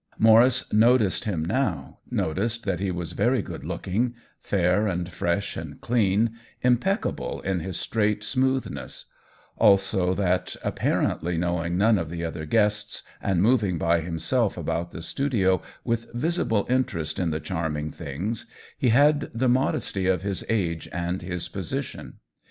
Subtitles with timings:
[0.17, 5.79] Maurice noticed him now, noticed that he was very good looking, fair and fresh and
[5.79, 6.31] clean,
[6.63, 9.05] impeccable in his straight smooth ness;
[9.57, 15.03] also that, apparently knowing none of the other guests and moving by himself about the
[15.03, 18.47] studio with visible interest in the charming things,
[18.79, 22.15] he had the modesty of his age and of his position.